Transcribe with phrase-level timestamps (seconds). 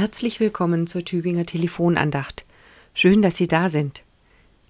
[0.00, 2.46] Herzlich willkommen zur Tübinger Telefonandacht.
[2.94, 4.02] Schön, dass Sie da sind.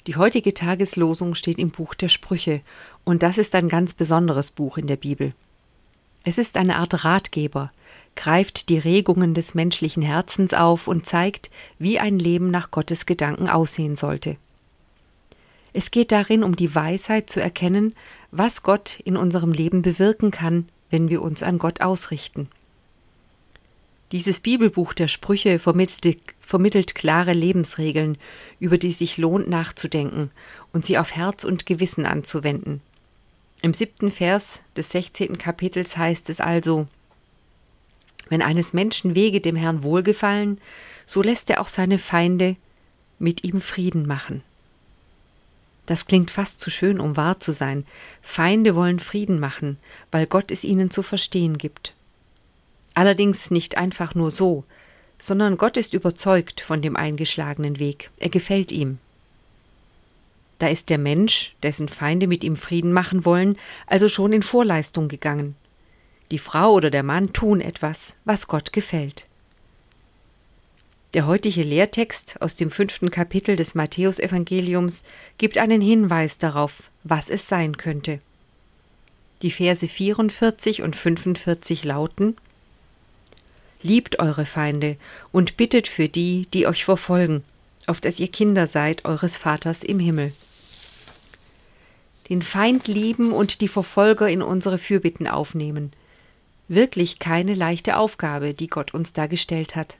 [0.09, 2.63] Die heutige Tageslosung steht im Buch der Sprüche,
[3.04, 5.33] und das ist ein ganz besonderes Buch in der Bibel.
[6.24, 7.71] Es ist eine Art Ratgeber,
[8.17, 13.49] greift die Regungen des menschlichen Herzens auf und zeigt, wie ein Leben nach Gottes Gedanken
[13.49, 14.37] aussehen sollte.
[15.72, 17.95] Es geht darin um die Weisheit zu erkennen,
[18.33, 22.48] was Gott in unserem Leben bewirken kann, wenn wir uns an Gott ausrichten.
[24.12, 28.19] Dieses Bibelbuch der Sprüche vermittelt, vermittelt, klare Lebensregeln,
[28.59, 30.30] über die sich lohnt nachzudenken
[30.73, 32.80] und sie auf Herz und Gewissen anzuwenden.
[33.62, 36.88] Im siebten Vers des sechzehnten Kapitels heißt es also
[38.28, 40.61] Wenn eines Menschen Wege dem Herrn wohlgefallen,
[41.06, 42.56] so lässt er auch seine Feinde
[43.20, 44.42] mit ihm Frieden machen.
[45.86, 47.84] Das klingt fast zu schön, um wahr zu sein.
[48.22, 49.77] Feinde wollen Frieden machen,
[50.11, 51.95] weil Gott es ihnen zu verstehen gibt.
[53.01, 54.65] Allerdings nicht einfach nur so,
[55.19, 58.98] sondern Gott ist überzeugt von dem eingeschlagenen Weg, er gefällt ihm.
[60.59, 63.56] Da ist der Mensch, dessen Feinde mit ihm Frieden machen wollen,
[63.87, 65.56] also schon in Vorleistung gegangen.
[66.31, 69.25] Die Frau oder der Mann tun etwas, was Gott gefällt.
[71.15, 75.05] Der heutige Lehrtext aus dem fünften Kapitel des Matthäusevangeliums
[75.39, 78.21] gibt einen Hinweis darauf, was es sein könnte.
[79.41, 82.37] Die Verse 44 und 45 lauten
[83.83, 84.97] Liebt eure Feinde
[85.33, 87.42] und bittet für die, die euch verfolgen,
[87.87, 90.33] auf dass ihr Kinder seid eures Vaters im Himmel.
[92.28, 95.92] Den Feind lieben und die Verfolger in unsere Fürbitten aufnehmen.
[96.69, 99.97] Wirklich keine leichte Aufgabe, die Gott uns da gestellt hat.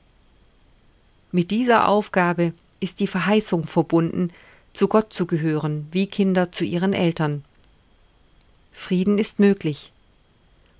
[1.33, 4.31] Mit dieser Aufgabe ist die Verheißung verbunden,
[4.73, 7.43] zu Gott zu gehören, wie Kinder zu ihren Eltern.
[8.71, 9.91] Frieden ist möglich.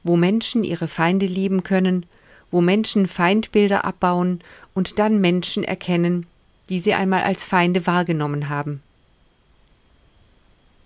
[0.04, 2.06] Wo Menschen ihre Feinde lieben können,
[2.52, 4.42] wo Menschen Feindbilder abbauen
[4.74, 6.28] und dann Menschen erkennen,
[6.70, 8.82] die sie einmal als Feinde wahrgenommen haben.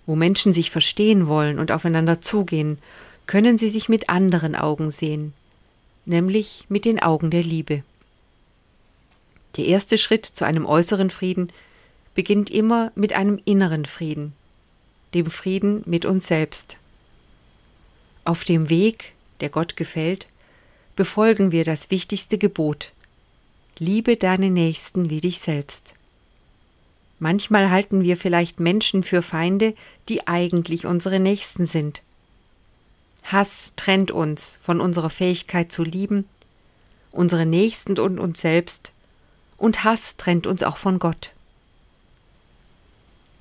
[0.06, 2.78] Wo Menschen sich verstehen wollen und aufeinander zugehen,
[3.26, 5.32] können sie sich mit anderen Augen sehen,
[6.04, 7.82] nämlich mit den Augen der Liebe.
[9.56, 11.52] Der erste Schritt zu einem äußeren Frieden
[12.14, 14.32] beginnt immer mit einem inneren Frieden,
[15.14, 16.78] dem Frieden mit uns selbst.
[18.24, 20.28] Auf dem Weg, der Gott gefällt,
[20.96, 22.92] befolgen wir das wichtigste Gebot.
[23.78, 25.94] Liebe deine Nächsten wie dich selbst.
[27.18, 29.74] Manchmal halten wir vielleicht Menschen für Feinde,
[30.08, 32.02] die eigentlich unsere Nächsten sind.
[33.24, 36.24] Hass trennt uns von unserer Fähigkeit zu lieben,
[37.12, 38.92] unsere Nächsten und uns selbst,
[39.58, 41.32] und Hass trennt uns auch von Gott.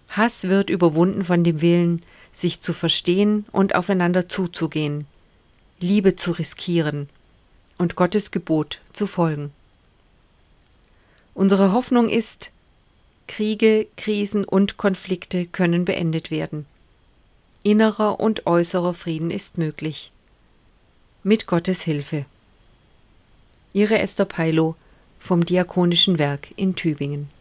[0.10, 2.02] Hass wird überwunden von dem Willen,
[2.34, 5.06] sich zu verstehen und aufeinander zuzugehen,
[5.80, 7.10] Liebe zu riskieren,
[7.78, 9.52] und Gottes Gebot zu folgen.
[11.34, 12.52] Unsere Hoffnung ist,
[13.28, 16.66] Kriege, Krisen und Konflikte können beendet werden.
[17.64, 20.12] Innerer und äußerer Frieden ist möglich.
[21.24, 22.26] Mit Gottes Hilfe.
[23.74, 24.76] Ihre Esther Peilo
[25.20, 27.35] vom Diakonischen Werk in Tübingen.